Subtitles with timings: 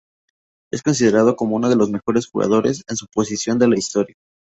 [0.73, 4.15] Es considerado como uno de los mejores jugadores en su posición de la historia.